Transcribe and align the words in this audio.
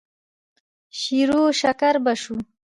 شېروشکر 0.99 1.95
به 2.03 2.13
شو. 2.21 2.35